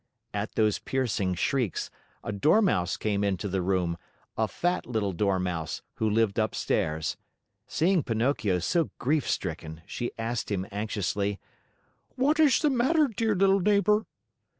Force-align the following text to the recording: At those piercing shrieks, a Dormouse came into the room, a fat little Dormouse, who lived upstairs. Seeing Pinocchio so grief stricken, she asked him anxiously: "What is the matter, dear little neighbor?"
At 0.33 0.55
those 0.55 0.79
piercing 0.79 1.35
shrieks, 1.35 1.91
a 2.23 2.31
Dormouse 2.31 2.97
came 2.97 3.23
into 3.23 3.47
the 3.47 3.61
room, 3.61 3.99
a 4.35 4.47
fat 4.47 4.87
little 4.87 5.13
Dormouse, 5.13 5.83
who 5.97 6.09
lived 6.09 6.39
upstairs. 6.39 7.17
Seeing 7.67 8.01
Pinocchio 8.01 8.57
so 8.57 8.89
grief 8.97 9.29
stricken, 9.29 9.83
she 9.85 10.09
asked 10.17 10.49
him 10.49 10.65
anxiously: 10.71 11.39
"What 12.15 12.39
is 12.39 12.61
the 12.63 12.71
matter, 12.71 13.09
dear 13.09 13.35
little 13.35 13.59
neighbor?" 13.59 14.07